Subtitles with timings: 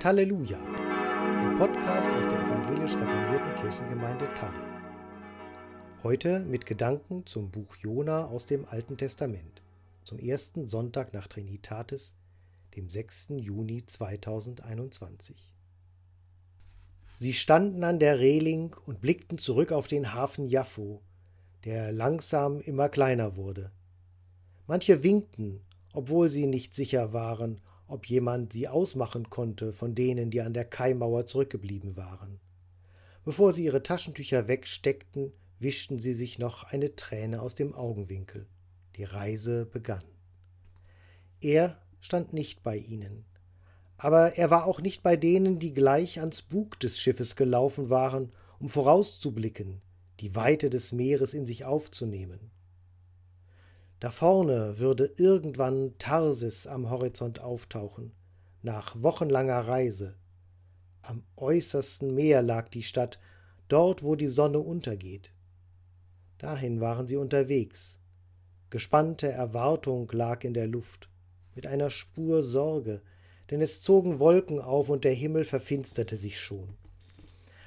[0.00, 4.64] Talleluja, ein Podcast aus der evangelisch reformierten Kirchengemeinde Talle.
[6.02, 9.60] Heute mit Gedanken zum Buch Jona aus dem Alten Testament,
[10.04, 12.14] zum ersten Sonntag nach Trinitatis,
[12.76, 13.32] dem 6.
[13.36, 15.36] Juni 2021.
[17.14, 21.02] Sie standen an der Reling und blickten zurück auf den Hafen Jaffo,
[21.66, 23.70] der langsam immer kleiner wurde.
[24.66, 25.60] Manche winkten,
[25.92, 30.64] obwohl sie nicht sicher waren, ob jemand sie ausmachen konnte von denen, die an der
[30.64, 32.40] Kaimauer zurückgeblieben waren.
[33.24, 38.46] Bevor sie ihre Taschentücher wegsteckten, wischten sie sich noch eine Träne aus dem Augenwinkel.
[38.96, 40.04] Die Reise begann.
[41.40, 43.24] Er stand nicht bei ihnen,
[43.98, 48.32] aber er war auch nicht bei denen, die gleich ans Bug des Schiffes gelaufen waren,
[48.58, 49.82] um vorauszublicken,
[50.20, 52.50] die Weite des Meeres in sich aufzunehmen.
[54.00, 58.12] Da vorne würde irgendwann Tarsis am Horizont auftauchen,
[58.62, 60.16] nach wochenlanger Reise.
[61.02, 63.18] Am äußersten Meer lag die Stadt,
[63.68, 65.32] dort wo die Sonne untergeht.
[66.38, 68.00] Dahin waren sie unterwegs.
[68.70, 71.10] Gespannte Erwartung lag in der Luft,
[71.54, 73.02] mit einer Spur Sorge,
[73.50, 76.76] denn es zogen Wolken auf und der Himmel verfinsterte sich schon.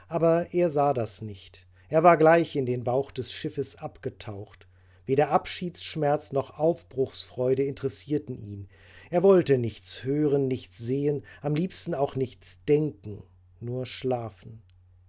[0.08, 1.68] Aber er sah das nicht.
[1.90, 4.66] Er war gleich in den Bauch des Schiffes abgetaucht,
[5.06, 8.70] Weder Abschiedsschmerz noch Aufbruchsfreude interessierten ihn.
[9.10, 13.24] Er wollte nichts hören, nichts sehen, am liebsten auch nichts denken,
[13.60, 14.64] nur schlafen,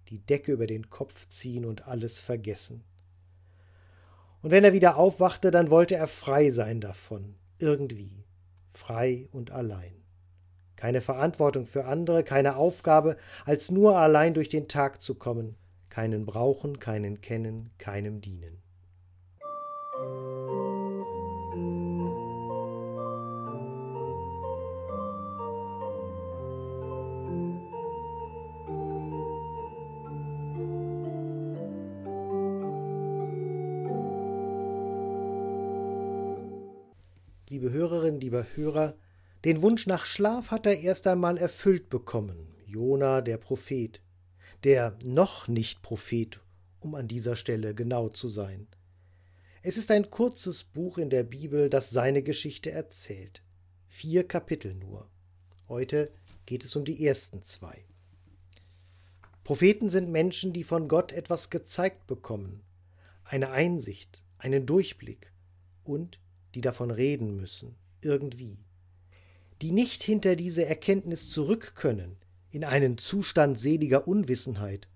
[0.08, 2.84] die Decke über den Kopf ziehen und alles vergessen.
[4.42, 8.24] Und wenn er wieder aufwachte, dann wollte er frei sein davon, irgendwie,
[8.68, 10.04] frei und allein.
[10.76, 15.56] Keine Verantwortung für andere, keine Aufgabe, als nur allein durch den Tag zu kommen,
[15.88, 18.63] keinen brauchen, keinen kennen, keinem dienen.
[19.96, 20.06] Liebe
[37.70, 38.96] Hörerinnen, lieber Hörer,
[39.44, 44.00] den Wunsch nach Schlaf hat er erst einmal erfüllt bekommen, Jona der Prophet,
[44.64, 46.40] der noch nicht Prophet,
[46.80, 48.66] um an dieser Stelle genau zu sein.
[49.66, 53.42] Es ist ein kurzes Buch in der Bibel, das seine Geschichte erzählt.
[53.88, 55.08] Vier Kapitel nur.
[55.70, 56.12] Heute
[56.44, 57.82] geht es um die ersten zwei.
[59.42, 62.62] Propheten sind Menschen, die von Gott etwas gezeigt bekommen,
[63.24, 65.32] eine Einsicht, einen Durchblick
[65.82, 66.20] und
[66.54, 68.58] die davon reden müssen, irgendwie.
[69.62, 72.18] Die nicht hinter diese Erkenntnis zurück können,
[72.50, 74.88] in einen Zustand seliger Unwissenheit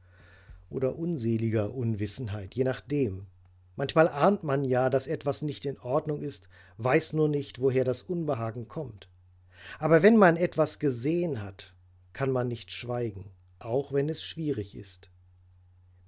[0.69, 3.29] oder unseliger Unwissenheit, je nachdem,
[3.79, 8.03] Manchmal ahnt man ja, dass etwas nicht in Ordnung ist, weiß nur nicht, woher das
[8.03, 9.09] Unbehagen kommt.
[9.79, 11.75] Aber wenn man etwas gesehen hat,
[12.13, 13.31] kann man nicht schweigen,
[13.61, 15.11] auch wenn es schwierig ist.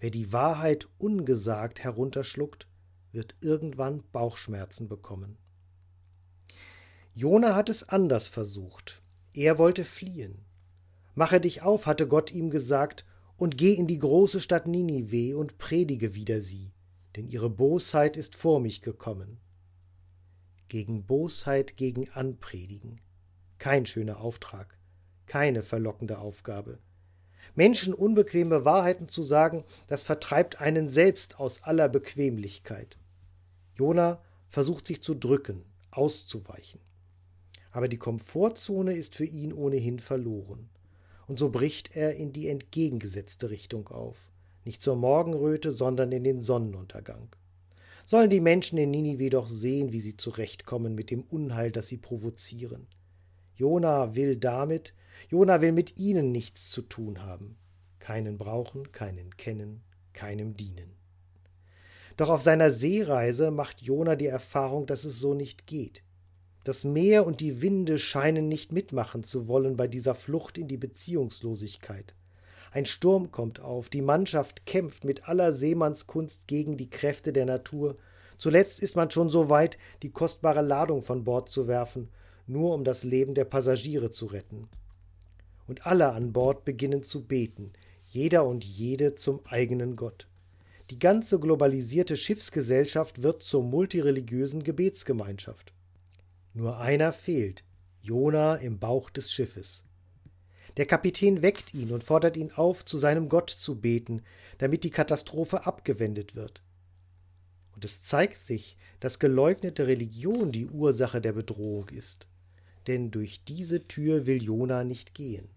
[0.00, 2.66] Wer die Wahrheit ungesagt herunterschluckt,
[3.12, 5.38] wird irgendwann Bauchschmerzen bekommen.
[7.14, 9.00] Jona hat es anders versucht.
[9.32, 10.44] Er wollte fliehen.
[11.14, 13.04] Mache dich auf, hatte Gott ihm gesagt,
[13.36, 16.72] und geh in die große Stadt Ninive und predige wider sie
[17.16, 19.38] denn ihre Bosheit ist vor mich gekommen.
[20.68, 22.96] Gegen Bosheit gegen Anpredigen.
[23.58, 24.78] Kein schöner Auftrag,
[25.26, 26.78] keine verlockende Aufgabe.
[27.54, 32.96] Menschen unbequeme Wahrheiten zu sagen, das vertreibt einen selbst aus aller Bequemlichkeit.
[33.74, 36.80] Jona versucht sich zu drücken, auszuweichen.
[37.72, 40.70] Aber die Komfortzone ist für ihn ohnehin verloren.
[41.26, 44.32] Und so bricht er in die entgegengesetzte Richtung auf
[44.64, 47.34] nicht zur Morgenröte, sondern in den Sonnenuntergang.
[48.04, 51.98] Sollen die Menschen in Ninive doch sehen, wie sie zurechtkommen mit dem Unheil, das sie
[51.98, 52.88] provozieren.
[53.54, 54.94] Jona will damit,
[55.28, 57.56] Jona will mit ihnen nichts zu tun haben.
[57.98, 59.82] Keinen brauchen, keinen kennen,
[60.12, 60.96] keinem dienen.
[62.16, 66.02] Doch auf seiner Seereise macht Jona die Erfahrung, dass es so nicht geht.
[66.64, 70.76] Das Meer und die Winde scheinen nicht mitmachen zu wollen bei dieser Flucht in die
[70.76, 72.14] Beziehungslosigkeit.
[72.72, 77.96] Ein Sturm kommt auf, die Mannschaft kämpft mit aller Seemannskunst gegen die Kräfte der Natur.
[78.38, 82.08] Zuletzt ist man schon so weit, die kostbare Ladung von Bord zu werfen,
[82.46, 84.68] nur um das Leben der Passagiere zu retten.
[85.66, 87.72] Und alle an Bord beginnen zu beten,
[88.04, 90.28] jeder und jede zum eigenen Gott.
[90.90, 95.72] Die ganze globalisierte Schiffsgesellschaft wird zur multireligiösen Gebetsgemeinschaft.
[96.52, 97.62] Nur einer fehlt,
[98.02, 99.84] Jona im Bauch des Schiffes.
[100.80, 104.22] Der Kapitän weckt ihn und fordert ihn auf, zu seinem Gott zu beten,
[104.56, 106.62] damit die Katastrophe abgewendet wird.
[107.74, 112.28] Und es zeigt sich, dass geleugnete Religion die Ursache der Bedrohung ist.
[112.86, 115.50] Denn durch diese Tür will Jona nicht gehen.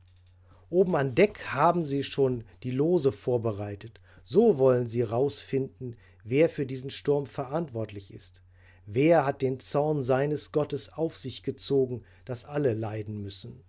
[0.70, 4.02] Oben an Deck haben sie schon die Lose vorbereitet.
[4.25, 8.44] So wollen sie rausfinden, wer für diesen Sturm verantwortlich ist.
[8.86, 13.64] Wer hat den Zorn seines Gottes auf sich gezogen, dass alle leiden müssen?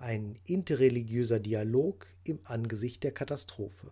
[0.00, 3.90] Ein interreligiöser Dialog im Angesicht der Katastrophe.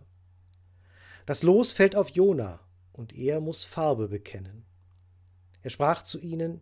[1.27, 2.61] Das Los fällt auf Jona,
[2.93, 4.65] und er muss Farbe bekennen.
[5.61, 6.61] Er sprach zu ihnen,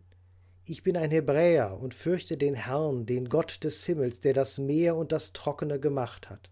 [0.66, 4.96] Ich bin ein Hebräer und fürchte den Herrn, den Gott des Himmels, der das Meer
[4.96, 6.50] und das Trockene gemacht hat.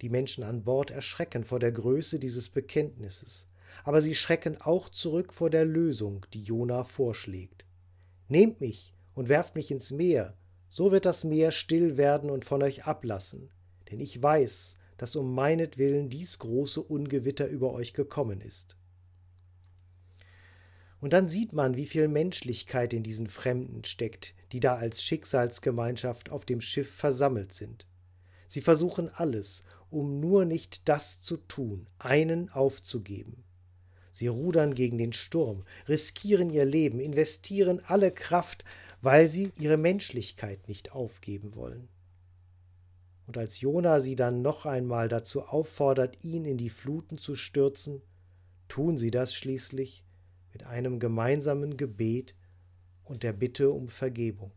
[0.00, 3.46] Die Menschen an Bord erschrecken vor der Größe dieses Bekenntnisses,
[3.84, 7.66] aber sie schrecken auch zurück vor der Lösung, die Jona vorschlägt.
[8.28, 10.34] Nehmt mich und werft mich ins Meer,
[10.74, 13.48] so wird das Meer still werden und von euch ablassen,
[13.92, 18.76] denn ich weiß, dass um meinetwillen dies große Ungewitter über euch gekommen ist.
[21.00, 26.32] Und dann sieht man, wie viel Menschlichkeit in diesen Fremden steckt, die da als Schicksalsgemeinschaft
[26.32, 27.86] auf dem Schiff versammelt sind.
[28.48, 33.44] Sie versuchen alles, um nur nicht das zu tun, einen aufzugeben.
[34.10, 38.64] Sie rudern gegen den Sturm, riskieren ihr Leben, investieren alle Kraft,
[39.04, 41.88] weil sie ihre Menschlichkeit nicht aufgeben wollen.
[43.26, 48.02] Und als Jona sie dann noch einmal dazu auffordert, ihn in die Fluten zu stürzen,
[48.68, 50.04] tun sie das schließlich,
[50.52, 52.34] mit einem gemeinsamen Gebet
[53.02, 54.52] und der Bitte um Vergebung.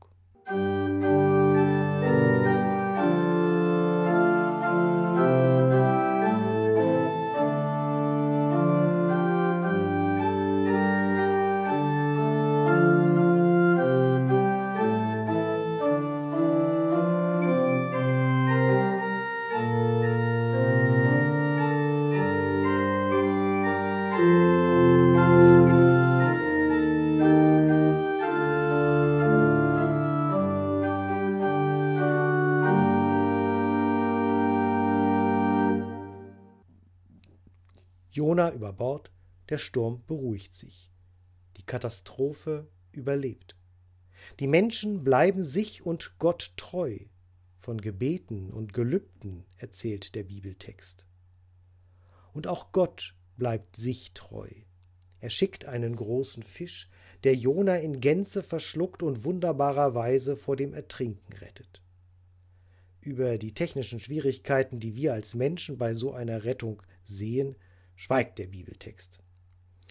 [38.18, 39.12] Jona über Bord,
[39.50, 40.92] der Sturm beruhigt sich.
[41.56, 43.56] Die Katastrophe überlebt.
[44.40, 46.98] Die Menschen bleiben sich und Gott treu.
[47.60, 51.08] Von Gebeten und Gelübden erzählt der Bibeltext.
[52.34, 54.50] Und auch Gott bleibt sich treu.
[55.19, 56.90] Er schickt einen großen Fisch,
[57.24, 61.84] der Jona in Gänze verschluckt und wunderbarerweise vor dem Ertrinken rettet.
[63.00, 67.56] Über die technischen Schwierigkeiten, die wir als Menschen bei so einer Rettung sehen,
[67.98, 69.20] schweigt der Bibeltext.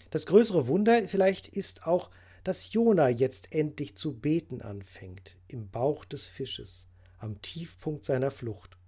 [0.09, 2.11] Das größere Wunder vielleicht ist auch,
[2.45, 6.89] dass Jona jetzt endlich zu beten anfängt, im Bauch des Fisches,
[7.19, 8.79] am Tiefpunkt seiner Flucht.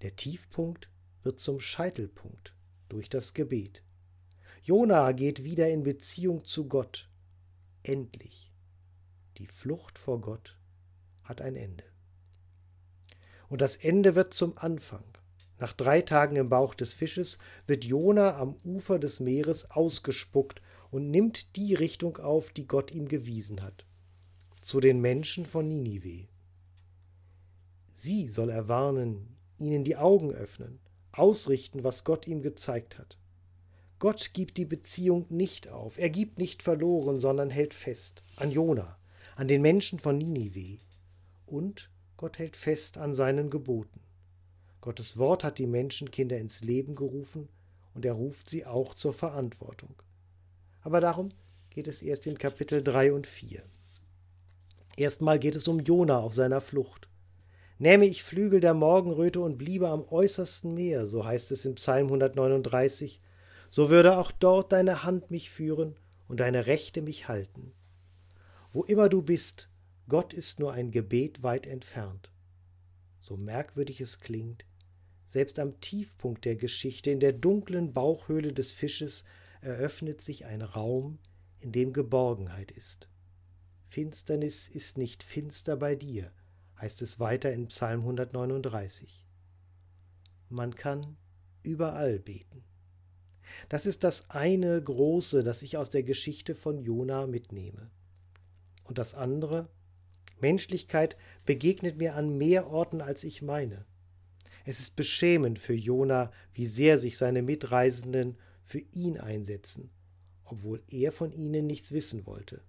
[0.00, 0.88] Der Tiefpunkt
[1.22, 2.56] wird zum Scheitelpunkt
[2.88, 3.84] durch das Gebet.
[4.62, 7.10] Jona geht wieder in Beziehung zu Gott.
[7.82, 8.52] Endlich.
[9.36, 10.58] Die Flucht vor Gott
[11.22, 11.84] hat ein Ende.
[13.48, 15.04] Und das Ende wird zum Anfang.
[15.62, 17.38] Nach drei Tagen im Bauch des Fisches
[17.68, 20.60] wird Jona am Ufer des Meeres ausgespuckt
[20.90, 23.86] und nimmt die Richtung auf, die Gott ihm gewiesen hat.
[24.60, 26.26] Zu den Menschen von Ninive.
[27.86, 30.80] Sie soll er warnen, ihnen die Augen öffnen,
[31.12, 33.20] ausrichten, was Gott ihm gezeigt hat.
[34.00, 38.98] Gott gibt die Beziehung nicht auf, er gibt nicht verloren, sondern hält fest an Jona,
[39.36, 40.80] an den Menschen von Ninive.
[41.46, 44.01] Und Gott hält fest an seinen Geboten.
[44.82, 47.48] Gottes Wort hat die Menschenkinder ins Leben gerufen
[47.94, 49.94] und er ruft sie auch zur Verantwortung.
[50.80, 51.28] Aber darum
[51.70, 53.62] geht es erst in Kapitel 3 und 4.
[54.96, 57.08] Erstmal geht es um Jona auf seiner Flucht.
[57.78, 62.06] Nähme ich Flügel der Morgenröte und bliebe am äußersten Meer, so heißt es im Psalm
[62.06, 63.20] 139,
[63.70, 65.94] so würde auch dort deine Hand mich führen
[66.26, 67.72] und deine Rechte mich halten.
[68.72, 69.68] Wo immer du bist,
[70.08, 72.32] Gott ist nur ein Gebet weit entfernt.
[73.20, 74.66] So merkwürdig es klingt,
[75.32, 79.24] selbst am Tiefpunkt der Geschichte, in der dunklen Bauchhöhle des Fisches,
[79.60, 81.18] eröffnet sich ein Raum,
[81.60, 83.08] in dem Geborgenheit ist.
[83.86, 86.32] Finsternis ist nicht finster bei dir,
[86.80, 89.26] heißt es weiter in Psalm 139.
[90.48, 91.16] Man kann
[91.62, 92.64] überall beten.
[93.68, 97.90] Das ist das eine Große, das ich aus der Geschichte von Jona mitnehme.
[98.84, 99.68] Und das andere,
[100.40, 103.86] Menschlichkeit begegnet mir an mehr Orten, als ich meine.
[104.64, 109.90] Es ist beschämend für Jona, wie sehr sich seine Mitreisenden für ihn einsetzen,
[110.44, 112.62] obwohl er von ihnen nichts wissen wollte.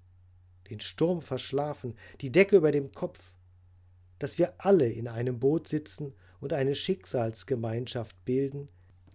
[0.70, 3.34] Den Sturm verschlafen, die Decke über dem Kopf,
[4.18, 8.70] dass wir alle in einem Boot sitzen und eine Schicksalsgemeinschaft bilden,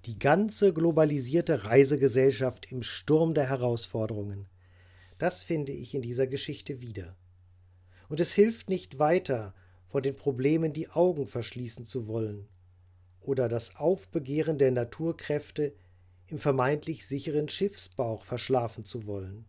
[0.05, 4.47] die ganze globalisierte Reisegesellschaft im Sturm der Herausforderungen.
[5.19, 7.17] Das finde ich in dieser Geschichte wieder.
[8.09, 9.55] Und es hilft nicht weiter,
[9.87, 12.47] vor den Problemen die Augen verschließen zu wollen
[13.29, 15.75] oder das Aufbegehren der Naturkräfte
[16.29, 19.45] im vermeintlich sicheren Schiffsbauch verschlafen zu wollen.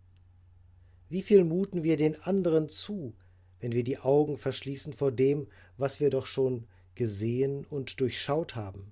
[1.08, 3.16] Wie viel muten wir den anderen zu,
[3.62, 8.92] wenn wir die Augen verschließen vor dem, was wir doch schon gesehen und durchschaut haben?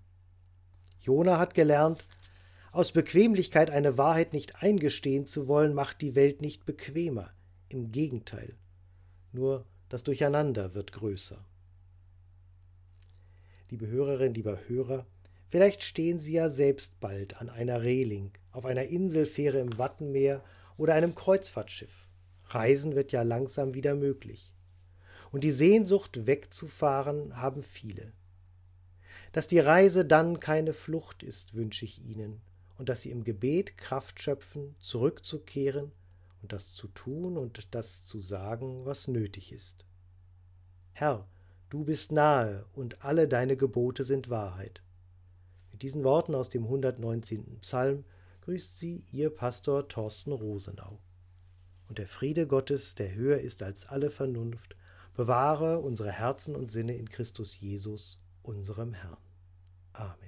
[1.02, 2.06] Jona hat gelernt,
[2.72, 7.34] aus Bequemlichkeit eine Wahrheit nicht eingestehen zu wollen, macht die Welt nicht bequemer.
[7.68, 8.56] Im Gegenteil.
[9.34, 11.44] Nur das Durcheinander wird größer.
[13.70, 15.06] Liebe Hörerin, lieber Hörer,
[15.50, 20.42] vielleicht stehen Sie ja selbst bald an einer Reling, auf einer Inselfähre im Wattenmeer
[20.78, 22.08] oder einem Kreuzfahrtschiff.
[22.46, 24.54] Reisen wird ja langsam wieder möglich.
[25.34, 28.14] Und die Sehnsucht wegzufahren haben viele.
[29.34, 32.40] Dass die Reise dann keine Flucht ist, wünsche ich Ihnen,
[32.78, 35.92] und dass Sie im Gebet Kraft schöpfen, zurückzukehren
[36.42, 39.86] und das zu tun und das zu sagen, was nötig ist.
[40.94, 41.28] Herr,
[41.70, 44.82] du bist nahe und alle deine Gebote sind Wahrheit.
[45.72, 47.60] Mit diesen Worten aus dem 119.
[47.62, 48.04] Psalm
[48.42, 51.00] grüßt Sie Ihr Pastor Thorsten Rosenau.
[51.88, 54.76] Und der Friede Gottes, der höher ist als alle Vernunft,
[55.16, 59.18] bewahre unsere Herzen und Sinne in Christus Jesus, unserem Herrn.
[59.94, 60.27] Amen.